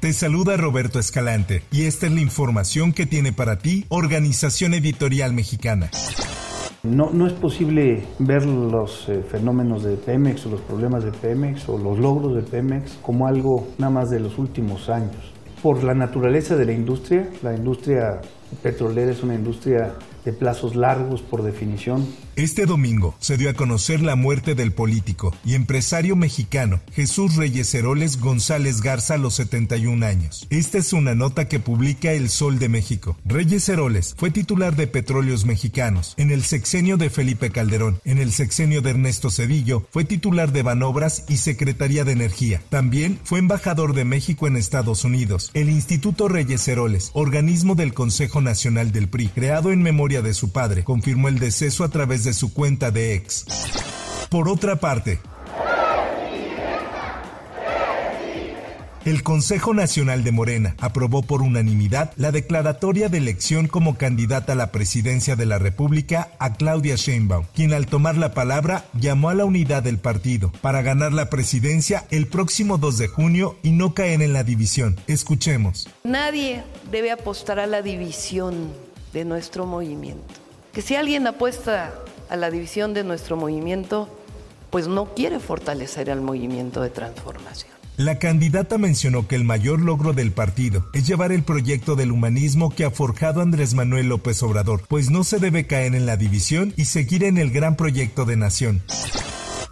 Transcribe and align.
Te 0.00 0.14
saluda 0.14 0.56
Roberto 0.56 0.98
Escalante 0.98 1.62
y 1.70 1.84
esta 1.84 2.06
es 2.06 2.12
la 2.12 2.22
información 2.22 2.94
que 2.94 3.04
tiene 3.04 3.34
para 3.34 3.58
ti 3.58 3.84
Organización 3.90 4.72
Editorial 4.72 5.34
Mexicana. 5.34 5.90
No, 6.82 7.10
no 7.12 7.26
es 7.26 7.34
posible 7.34 8.02
ver 8.18 8.46
los 8.46 9.10
eh, 9.10 9.22
fenómenos 9.30 9.84
de 9.84 9.98
Pemex 9.98 10.46
o 10.46 10.52
los 10.52 10.62
problemas 10.62 11.04
de 11.04 11.12
Pemex 11.12 11.68
o 11.68 11.76
los 11.76 11.98
logros 11.98 12.34
de 12.34 12.50
Pemex 12.50 12.92
como 13.02 13.26
algo 13.26 13.68
nada 13.76 13.92
más 13.92 14.08
de 14.08 14.20
los 14.20 14.38
últimos 14.38 14.88
años. 14.88 15.34
Por 15.62 15.84
la 15.84 15.92
naturaleza 15.92 16.56
de 16.56 16.64
la 16.64 16.72
industria, 16.72 17.28
la 17.42 17.54
industria 17.54 18.22
petrolera 18.62 19.12
es 19.12 19.22
una 19.22 19.34
industria 19.34 19.92
de 20.24 20.32
plazos 20.32 20.76
largos 20.76 21.22
por 21.22 21.42
definición. 21.42 22.06
Este 22.36 22.64
domingo 22.64 23.14
se 23.18 23.36
dio 23.36 23.50
a 23.50 23.54
conocer 23.54 24.00
la 24.00 24.16
muerte 24.16 24.54
del 24.54 24.72
político 24.72 25.34
y 25.44 25.54
empresario 25.54 26.16
mexicano 26.16 26.80
Jesús 26.92 27.36
Reyes 27.36 27.74
Heroles 27.74 28.18
González 28.18 28.80
Garza 28.80 29.14
a 29.14 29.18
los 29.18 29.34
71 29.34 30.06
años. 30.06 30.46
Esta 30.48 30.78
es 30.78 30.92
una 30.92 31.14
nota 31.14 31.48
que 31.48 31.60
publica 31.60 32.12
El 32.12 32.30
Sol 32.30 32.58
de 32.58 32.68
México. 32.68 33.16
Reyes 33.24 33.68
Heroles 33.68 34.14
fue 34.16 34.30
titular 34.30 34.74
de 34.76 34.86
Petróleos 34.86 35.44
Mexicanos 35.44 36.14
en 36.16 36.30
el 36.30 36.42
sexenio 36.42 36.96
de 36.96 37.10
Felipe 37.10 37.50
Calderón. 37.50 38.00
En 38.04 38.18
el 38.18 38.32
sexenio 38.32 38.80
de 38.80 38.90
Ernesto 38.90 39.30
Cedillo 39.30 39.86
fue 39.90 40.04
titular 40.04 40.52
de 40.52 40.62
Banobras 40.62 41.24
y 41.28 41.36
Secretaría 41.36 42.04
de 42.04 42.12
Energía. 42.12 42.62
También 42.70 43.18
fue 43.24 43.38
embajador 43.38 43.94
de 43.94 44.04
México 44.04 44.46
en 44.46 44.56
Estados 44.56 45.04
Unidos. 45.04 45.50
El 45.54 45.68
Instituto 45.68 46.28
Reyes 46.28 46.66
Heroles, 46.66 47.10
organismo 47.12 47.74
del 47.74 47.92
Consejo 47.92 48.40
Nacional 48.40 48.92
del 48.92 49.08
PRI, 49.08 49.28
creado 49.28 49.72
en 49.72 49.82
memoria 49.82 50.09
de 50.10 50.34
su 50.34 50.50
padre, 50.50 50.82
confirmó 50.82 51.28
el 51.28 51.38
deceso 51.38 51.84
a 51.84 51.88
través 51.88 52.24
de 52.24 52.32
su 52.32 52.52
cuenta 52.52 52.90
de 52.90 53.14
ex. 53.14 53.46
Por 54.28 54.48
otra 54.48 54.76
parte, 54.76 55.20
El 59.06 59.22
Consejo 59.22 59.72
Nacional 59.72 60.24
de 60.24 60.30
Morena 60.30 60.76
aprobó 60.78 61.22
por 61.22 61.40
unanimidad 61.40 62.12
la 62.16 62.32
declaratoria 62.32 63.08
de 63.08 63.16
elección 63.16 63.66
como 63.66 63.96
candidata 63.96 64.52
a 64.52 64.56
la 64.56 64.72
presidencia 64.72 65.36
de 65.36 65.46
la 65.46 65.58
República 65.58 66.32
a 66.38 66.52
Claudia 66.52 66.96
Sheinbaum, 66.96 67.46
quien 67.54 67.72
al 67.72 67.86
tomar 67.86 68.18
la 68.18 68.34
palabra 68.34 68.84
llamó 68.92 69.30
a 69.30 69.34
la 69.34 69.46
unidad 69.46 69.82
del 69.82 69.98
partido 69.98 70.52
para 70.60 70.82
ganar 70.82 71.14
la 71.14 71.30
presidencia 71.30 72.04
el 72.10 72.26
próximo 72.26 72.76
2 72.76 72.98
de 72.98 73.08
junio 73.08 73.58
y 73.62 73.70
no 73.70 73.94
caer 73.94 74.20
en 74.20 74.34
la 74.34 74.44
división. 74.44 75.00
Escuchemos. 75.06 75.88
Nadie 76.04 76.62
debe 76.92 77.10
apostar 77.10 77.58
a 77.58 77.66
la 77.66 77.80
división 77.80 78.70
de 79.12 79.24
nuestro 79.24 79.66
movimiento. 79.66 80.34
Que 80.72 80.82
si 80.82 80.94
alguien 80.94 81.26
apuesta 81.26 81.92
a 82.28 82.36
la 82.36 82.50
división 82.50 82.94
de 82.94 83.04
nuestro 83.04 83.36
movimiento, 83.36 84.08
pues 84.70 84.86
no 84.86 85.14
quiere 85.14 85.40
fortalecer 85.40 86.10
al 86.10 86.20
movimiento 86.20 86.80
de 86.80 86.90
transformación. 86.90 87.70
La 87.96 88.18
candidata 88.18 88.78
mencionó 88.78 89.28
que 89.28 89.36
el 89.36 89.44
mayor 89.44 89.80
logro 89.80 90.14
del 90.14 90.32
partido 90.32 90.86
es 90.94 91.06
llevar 91.06 91.32
el 91.32 91.42
proyecto 91.42 91.96
del 91.96 92.12
humanismo 92.12 92.70
que 92.74 92.86
ha 92.86 92.90
forjado 92.90 93.42
Andrés 93.42 93.74
Manuel 93.74 94.08
López 94.08 94.42
Obrador, 94.42 94.84
pues 94.88 95.10
no 95.10 95.22
se 95.22 95.38
debe 95.38 95.66
caer 95.66 95.94
en 95.94 96.06
la 96.06 96.16
división 96.16 96.72
y 96.78 96.86
seguir 96.86 97.24
en 97.24 97.36
el 97.36 97.50
gran 97.50 97.76
proyecto 97.76 98.24
de 98.24 98.36
nación. 98.36 98.82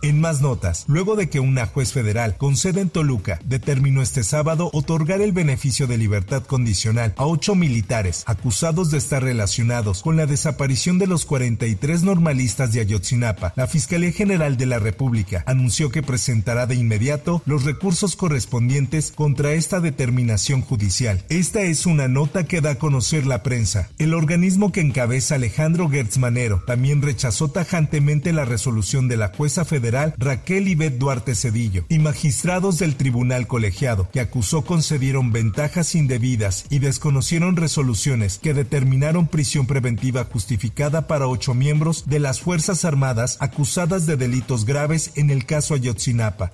En 0.01 0.21
más 0.21 0.41
notas, 0.41 0.85
luego 0.87 1.17
de 1.17 1.29
que 1.29 1.41
una 1.41 1.67
juez 1.67 1.93
federal 1.93 2.37
con 2.37 2.57
sede 2.57 2.83
en 2.83 2.89
Toluca 2.89 3.41
determinó 3.45 4.01
este 4.01 4.23
sábado 4.23 4.71
otorgar 4.73 5.21
el 5.21 5.33
beneficio 5.33 5.89
de 5.89 5.99
libertad 5.99 6.45
condicional 6.45 7.15
a 7.17 7.27
ocho 7.27 7.57
militares 7.57 8.23
acusados 8.27 8.93
de 8.93 8.99
estar 8.99 9.25
relacionados 9.25 10.03
con 10.03 10.17
la 10.17 10.27
desaparición 10.27 11.01
de 11.01 11.09
los 11.09 11.25
43 11.25 12.05
normalistas 12.05 12.73
de 12.73 12.81
Ayotzinapa, 12.81 13.53
la 13.57 13.67
Fiscalía 13.67 14.13
General 14.13 14.57
de 14.57 14.67
la 14.67 14.79
República 14.79 15.43
anunció 15.47 15.91
que 15.91 16.05
presentará 16.05 16.67
de 16.67 16.77
inmediato 16.77 17.43
los 17.45 17.65
recursos 17.65 18.15
correspondientes 18.15 19.11
contra 19.11 19.53
esta 19.53 19.81
determinación 19.81 20.61
judicial. 20.63 21.25
Esta 21.29 21.63
es 21.63 21.87
una 21.87 22.07
nota 22.07 22.45
que 22.45 22.61
da 22.61 22.71
a 22.71 22.75
conocer 22.77 23.27
la 23.27 23.43
prensa. 23.43 23.89
El 23.99 24.15
organismo 24.15 24.71
que 24.71 24.81
encabeza 24.81 25.35
Alejandro 25.35 25.89
Gertz 25.89 26.19
Manero 26.19 26.63
también 26.67 27.03
rechazó 27.03 27.49
tajantemente 27.49 28.33
la 28.33 28.45
resolución 28.45 29.09
de 29.09 29.17
la 29.17 29.29
jueza 29.29 29.65
federal 29.65 29.88
Raquel 29.91 30.69
Ibet 30.69 30.99
Duarte 30.99 31.35
Cedillo 31.35 31.85
y 31.89 31.99
magistrados 31.99 32.79
del 32.79 32.97
Tribunal 32.97 33.47
Colegiado 33.47 34.09
que 34.13 34.21
acusó 34.21 34.63
concedieron 34.63 35.33
ventajas 35.33 35.95
indebidas 35.95 36.67
y 36.71 36.79
desconocieron 36.79 37.57
resoluciones 37.57 38.39
que 38.39 38.55
determinaron 38.55 39.27
prisión 39.27 39.67
preventiva 39.67 40.25
justificada 40.25 41.07
para 41.07 41.27
ocho 41.27 41.55
miembros 41.55 42.05
de 42.07 42.19
las 42.19 42.41
Fuerzas 42.41 42.85
Armadas 42.85 43.37
acusadas 43.41 44.07
de 44.07 44.17
delitos 44.17 44.65
graves 44.65 45.13
en 45.17 45.31
el 45.31 45.47
caso 45.47 45.75
Ayotzinapa. 45.75 46.53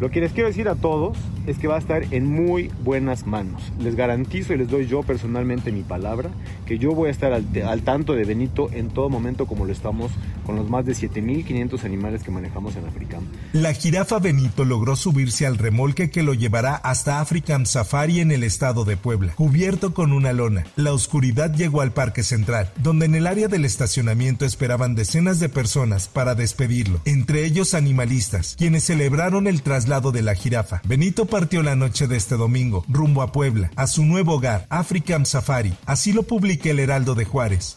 Lo 0.00 0.10
que 0.10 0.20
les 0.20 0.32
quiero 0.32 0.48
decir 0.48 0.68
a 0.68 0.76
todos 0.76 1.18
es 1.48 1.58
que 1.58 1.66
va 1.66 1.74
a 1.74 1.78
estar 1.78 2.04
en 2.12 2.24
muy 2.24 2.70
buenas 2.84 3.26
manos. 3.26 3.60
Les 3.80 3.96
garantizo 3.96 4.54
y 4.54 4.58
les 4.58 4.68
doy 4.68 4.86
yo 4.86 5.02
personalmente 5.02 5.72
mi 5.72 5.82
palabra 5.82 6.30
que 6.66 6.78
yo 6.78 6.92
voy 6.92 7.08
a 7.08 7.10
estar 7.10 7.32
al, 7.32 7.44
al 7.66 7.82
tanto 7.82 8.12
de 8.12 8.24
Benito 8.24 8.70
en 8.72 8.90
todo 8.90 9.08
momento 9.08 9.46
como 9.46 9.64
lo 9.64 9.72
estamos 9.72 10.12
con 10.46 10.54
los 10.54 10.70
más 10.70 10.86
de 10.86 10.92
7.500 10.92 11.84
animales 11.84 12.22
que 12.22 12.30
manejamos 12.30 12.76
en 12.76 12.86
Africam. 12.86 13.24
La 13.52 13.72
jirafa 13.72 14.20
Benito 14.20 14.64
logró 14.64 14.94
subirse 14.94 15.46
al 15.46 15.58
remolque 15.58 16.10
que 16.10 16.22
lo 16.22 16.32
llevará 16.32 16.76
hasta 16.76 17.20
Africam 17.20 17.66
Safari 17.66 18.20
en 18.20 18.30
el 18.30 18.44
estado 18.44 18.84
de 18.84 18.96
Puebla, 18.96 19.32
cubierto 19.34 19.94
con 19.94 20.12
una 20.12 20.32
lona. 20.32 20.64
La 20.76 20.92
oscuridad 20.92 21.52
llegó 21.52 21.80
al 21.80 21.92
Parque 21.92 22.22
Central, 22.22 22.70
donde 22.76 23.06
en 23.06 23.16
el 23.16 23.26
área 23.26 23.48
del 23.48 23.64
estacionamiento 23.64 24.44
esperaban 24.44 24.94
decenas 24.94 25.40
de 25.40 25.48
personas 25.48 26.06
para 26.06 26.36
despedirlo, 26.36 27.00
entre 27.04 27.44
ellos 27.44 27.74
animalistas, 27.74 28.54
quienes 28.56 28.84
celebraron 28.84 29.48
el 29.48 29.62
traslado 29.62 29.87
lado 29.88 30.12
de 30.12 30.22
la 30.22 30.34
jirafa. 30.34 30.80
Benito 30.84 31.26
partió 31.26 31.62
la 31.62 31.76
noche 31.76 32.06
de 32.06 32.16
este 32.16 32.36
domingo, 32.36 32.84
rumbo 32.88 33.22
a 33.22 33.32
Puebla, 33.32 33.70
a 33.76 33.86
su 33.86 34.04
nuevo 34.04 34.34
hogar, 34.34 34.66
African 34.70 35.26
Safari. 35.26 35.74
Así 35.86 36.12
lo 36.12 36.22
publica 36.22 36.70
el 36.70 36.78
Heraldo 36.78 37.14
de 37.14 37.24
Juárez. 37.24 37.76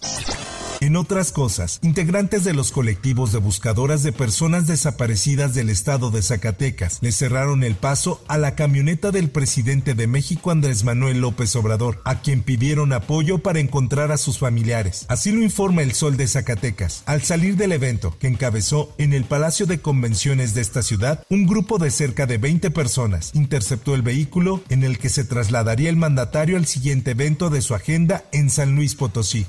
En 0.81 0.95
otras 0.95 1.31
cosas, 1.31 1.77
integrantes 1.83 2.43
de 2.43 2.55
los 2.55 2.71
colectivos 2.71 3.31
de 3.31 3.37
buscadoras 3.37 4.01
de 4.01 4.11
personas 4.11 4.65
desaparecidas 4.65 5.53
del 5.53 5.69
estado 5.69 6.09
de 6.09 6.23
Zacatecas 6.23 6.97
le 7.01 7.11
cerraron 7.11 7.63
el 7.63 7.75
paso 7.75 8.19
a 8.27 8.39
la 8.39 8.55
camioneta 8.55 9.11
del 9.11 9.29
presidente 9.29 9.93
de 9.93 10.07
México 10.07 10.49
Andrés 10.49 10.83
Manuel 10.83 11.21
López 11.21 11.55
Obrador, 11.55 12.01
a 12.03 12.21
quien 12.21 12.41
pidieron 12.41 12.93
apoyo 12.93 13.37
para 13.37 13.59
encontrar 13.59 14.11
a 14.11 14.17
sus 14.17 14.39
familiares. 14.39 15.05
Así 15.07 15.31
lo 15.31 15.43
informa 15.43 15.83
el 15.83 15.91
Sol 15.91 16.17
de 16.17 16.27
Zacatecas. 16.27 17.03
Al 17.05 17.21
salir 17.21 17.57
del 17.57 17.73
evento, 17.73 18.17
que 18.17 18.25
encabezó 18.25 18.91
en 18.97 19.13
el 19.13 19.25
Palacio 19.25 19.67
de 19.67 19.81
Convenciones 19.81 20.55
de 20.55 20.61
esta 20.61 20.81
ciudad, 20.81 21.23
un 21.29 21.45
grupo 21.45 21.77
de 21.77 21.91
cerca 21.91 22.25
de 22.25 22.39
20 22.39 22.71
personas 22.71 23.29
interceptó 23.35 23.93
el 23.93 24.01
vehículo 24.01 24.63
en 24.69 24.83
el 24.83 24.97
que 24.97 25.09
se 25.09 25.25
trasladaría 25.25 25.91
el 25.91 25.95
mandatario 25.95 26.57
al 26.57 26.65
siguiente 26.65 27.11
evento 27.11 27.51
de 27.51 27.61
su 27.61 27.75
agenda 27.75 28.23
en 28.31 28.49
San 28.49 28.75
Luis 28.75 28.95
Potosí. 28.95 29.45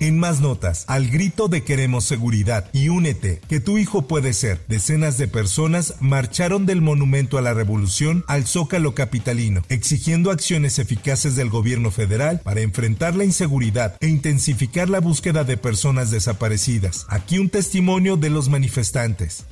En 0.00 0.16
más 0.16 0.40
notas, 0.40 0.84
al 0.86 1.08
grito 1.08 1.48
de 1.48 1.64
queremos 1.64 2.04
seguridad 2.04 2.70
y 2.72 2.88
únete, 2.88 3.40
que 3.48 3.58
tu 3.58 3.78
hijo 3.78 4.02
puede 4.02 4.32
ser, 4.32 4.60
decenas 4.68 5.18
de 5.18 5.26
personas 5.26 5.94
marcharon 6.00 6.66
del 6.66 6.80
Monumento 6.80 7.36
a 7.36 7.42
la 7.42 7.52
Revolución 7.52 8.24
al 8.28 8.46
Zócalo 8.46 8.94
Capitalino, 8.94 9.62
exigiendo 9.68 10.30
acciones 10.30 10.78
eficaces 10.78 11.34
del 11.34 11.50
gobierno 11.50 11.90
federal 11.90 12.40
para 12.44 12.60
enfrentar 12.60 13.16
la 13.16 13.24
inseguridad 13.24 13.96
e 14.00 14.06
intensificar 14.06 14.88
la 14.88 15.00
búsqueda 15.00 15.42
de 15.42 15.56
personas 15.56 16.12
desaparecidas. 16.12 17.04
Aquí 17.08 17.38
un 17.40 17.48
testimonio 17.48 18.16
de 18.16 18.30
los 18.30 18.48
manifestantes. 18.48 19.46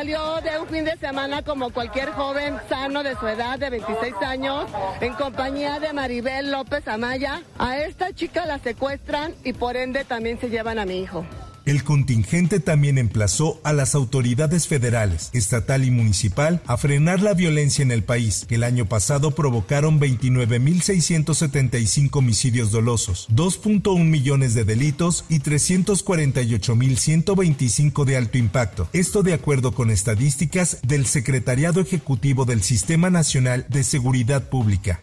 Salió 0.00 0.40
de 0.40 0.58
un 0.58 0.66
fin 0.66 0.86
de 0.86 0.96
semana 0.96 1.42
como 1.42 1.68
cualquier 1.74 2.08
joven 2.12 2.56
sano 2.70 3.02
de 3.02 3.16
su 3.16 3.26
edad 3.26 3.58
de 3.58 3.68
26 3.68 4.14
años 4.22 4.64
en 5.02 5.12
compañía 5.12 5.78
de 5.78 5.92
Maribel 5.92 6.50
López 6.50 6.88
Amaya. 6.88 7.42
A 7.58 7.76
esta 7.76 8.10
chica 8.14 8.46
la 8.46 8.58
secuestran 8.60 9.34
y 9.44 9.52
por 9.52 9.76
ende 9.76 10.06
también 10.06 10.40
se 10.40 10.48
llevan 10.48 10.78
a 10.78 10.86
mi 10.86 11.02
hijo. 11.02 11.26
El 11.70 11.84
contingente 11.84 12.58
también 12.58 12.98
emplazó 12.98 13.60
a 13.62 13.72
las 13.72 13.94
autoridades 13.94 14.66
federales, 14.66 15.30
estatal 15.34 15.84
y 15.84 15.92
municipal 15.92 16.60
a 16.66 16.76
frenar 16.76 17.22
la 17.22 17.32
violencia 17.32 17.84
en 17.84 17.92
el 17.92 18.02
país, 18.02 18.44
que 18.48 18.56
el 18.56 18.64
año 18.64 18.86
pasado 18.86 19.30
provocaron 19.30 20.00
29.675 20.00 22.16
homicidios 22.16 22.72
dolosos, 22.72 23.28
2.1 23.30 24.04
millones 24.04 24.54
de 24.54 24.64
delitos 24.64 25.24
y 25.28 25.38
348.125 25.38 28.04
de 28.04 28.16
alto 28.16 28.36
impacto. 28.36 28.88
Esto 28.92 29.22
de 29.22 29.34
acuerdo 29.34 29.70
con 29.70 29.90
estadísticas 29.90 30.78
del 30.82 31.06
Secretariado 31.06 31.80
Ejecutivo 31.80 32.46
del 32.46 32.64
Sistema 32.64 33.10
Nacional 33.10 33.64
de 33.68 33.84
Seguridad 33.84 34.48
Pública. 34.48 35.00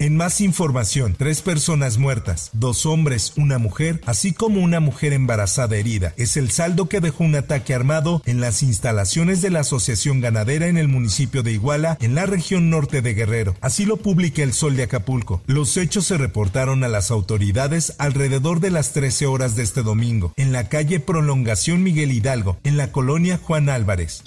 En 0.00 0.16
más 0.16 0.40
información, 0.40 1.14
tres 1.14 1.42
personas 1.42 1.98
muertas, 1.98 2.48
dos 2.54 2.86
hombres, 2.86 3.34
una 3.36 3.58
mujer, 3.58 4.00
así 4.06 4.32
como 4.32 4.62
una 4.62 4.80
mujer 4.80 5.12
embarazada 5.12 5.76
herida. 5.76 6.14
Es 6.16 6.38
el 6.38 6.50
saldo 6.50 6.88
que 6.88 7.00
dejó 7.00 7.22
un 7.22 7.34
ataque 7.34 7.74
armado 7.74 8.22
en 8.24 8.40
las 8.40 8.62
instalaciones 8.62 9.42
de 9.42 9.50
la 9.50 9.60
Asociación 9.60 10.22
Ganadera 10.22 10.68
en 10.68 10.78
el 10.78 10.88
municipio 10.88 11.42
de 11.42 11.52
Iguala, 11.52 11.98
en 12.00 12.14
la 12.14 12.24
región 12.24 12.70
norte 12.70 13.02
de 13.02 13.12
Guerrero. 13.12 13.56
Así 13.60 13.84
lo 13.84 13.98
publica 13.98 14.42
el 14.42 14.54
Sol 14.54 14.74
de 14.74 14.84
Acapulco. 14.84 15.42
Los 15.44 15.76
hechos 15.76 16.06
se 16.06 16.16
reportaron 16.16 16.82
a 16.82 16.88
las 16.88 17.10
autoridades 17.10 17.94
alrededor 17.98 18.60
de 18.60 18.70
las 18.70 18.94
13 18.94 19.26
horas 19.26 19.54
de 19.54 19.64
este 19.64 19.82
domingo, 19.82 20.32
en 20.38 20.52
la 20.52 20.70
calle 20.70 21.00
Prolongación 21.00 21.82
Miguel 21.82 22.10
Hidalgo, 22.10 22.56
en 22.64 22.78
la 22.78 22.90
colonia 22.90 23.36
Juan 23.36 23.68
Álvarez. 23.68 24.22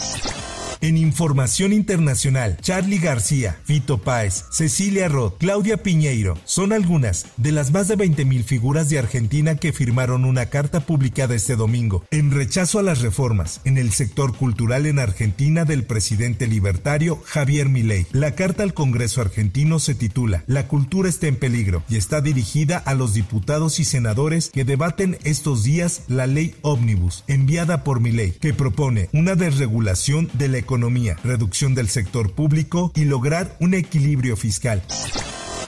En 0.83 0.97
información 0.97 1.71
internacional, 1.71 2.57
Charlie 2.59 2.97
García, 2.97 3.57
Fito 3.63 3.99
Páez, 3.99 4.43
Cecilia 4.51 5.07
Roth, 5.07 5.37
Claudia 5.37 5.77
Piñeiro 5.77 6.37
son 6.43 6.73
algunas 6.73 7.25
de 7.37 7.53
las 7.53 7.71
más 7.71 7.87
de 7.87 7.97
20.000 7.97 8.43
figuras 8.43 8.89
de 8.89 8.99
Argentina 8.99 9.55
que 9.55 9.71
firmaron 9.71 10.25
una 10.25 10.47
carta 10.47 10.81
publicada 10.81 11.35
este 11.35 11.55
domingo 11.55 12.03
en 12.11 12.31
rechazo 12.31 12.79
a 12.79 12.83
las 12.83 12.99
reformas 12.99 13.61
en 13.63 13.77
el 13.77 13.93
sector 13.93 14.35
cultural 14.35 14.85
en 14.85 14.99
Argentina 14.99 15.63
del 15.63 15.85
presidente 15.85 16.47
libertario 16.47 17.21
Javier 17.27 17.69
Milei. 17.69 18.05
La 18.11 18.35
carta 18.35 18.63
al 18.63 18.73
Congreso 18.73 19.21
argentino 19.21 19.79
se 19.79 19.95
titula 19.95 20.43
La 20.47 20.67
cultura 20.67 21.07
está 21.07 21.27
en 21.27 21.37
peligro 21.37 21.83
y 21.87 21.95
está 21.95 22.19
dirigida 22.19 22.77
a 22.77 22.93
los 22.93 23.13
diputados 23.13 23.79
y 23.79 23.85
senadores 23.85 24.49
que 24.49 24.65
debaten 24.65 25.17
estos 25.23 25.63
días 25.63 26.01
la 26.09 26.27
ley 26.27 26.55
Omnibus 26.61 27.23
enviada 27.27 27.85
por 27.85 28.01
Milei 28.01 28.33
que 28.33 28.53
propone 28.53 29.07
una 29.13 29.35
desregulación 29.35 30.29
de 30.33 30.49
la 30.49 30.57
economía 30.57 30.72
economía, 30.73 31.17
reducción 31.23 31.75
del 31.75 31.87
sector 31.87 32.33
público 32.33 32.91
y 32.95 33.05
lograr 33.05 33.55
un 33.59 33.75
equilibrio 33.75 34.35
fiscal. 34.35 34.81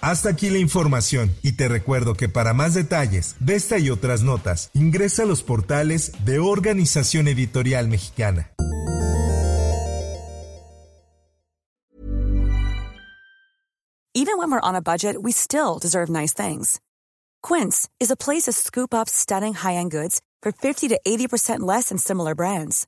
Hasta 0.02 0.30
aquí 0.30 0.50
la 0.50 0.58
información 0.58 1.32
y 1.44 1.52
te 1.52 1.68
recuerdo 1.68 2.16
que 2.16 2.28
para 2.28 2.54
más 2.54 2.74
detalles 2.74 3.36
de 3.40 3.54
esta 3.54 3.78
y 3.78 3.92
otras 3.92 4.24
notas 4.24 4.72
ingresa 4.74 5.24
a 5.24 5.26
los 5.28 5.44
portales 5.44 6.12
de 6.26 6.40
Organización 6.40 7.28
Editorial 7.28 7.88
Mexicana. 7.88 8.50
Even 14.16 14.40
when 14.40 14.50
we're 14.50 14.60
on 14.64 14.76
a 14.76 14.82
budget, 14.82 15.18
we 15.22 15.32
still 15.32 15.78
deserve 15.80 16.10
nice 16.10 16.34
things. 16.34 16.80
Quince 17.44 17.88
is 18.00 18.10
a 18.10 18.16
place 18.16 18.46
to 18.46 18.54
scoop 18.54 18.92
up 18.94 19.08
stunning 19.08 19.54
high-end 19.54 19.92
goods 19.92 20.22
for 20.42 20.52
50 20.52 20.88
to 20.88 21.00
80% 21.06 21.60
less 21.60 21.90
than 21.90 22.00
similar 22.00 22.34
brands. 22.34 22.88